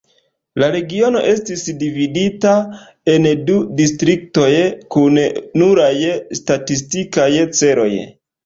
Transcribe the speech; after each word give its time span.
La 0.61 0.69
regiono 0.75 1.19
estis 1.31 1.65
dividata 1.83 2.53
en 3.13 3.29
du 3.51 3.59
distriktoj 3.83 4.49
kun 4.97 5.23
nuraj 5.63 5.93
statistikaj 6.43 7.29
celoj. 7.63 7.91